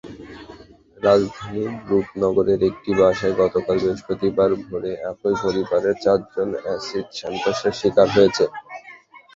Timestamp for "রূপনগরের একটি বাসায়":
1.89-3.35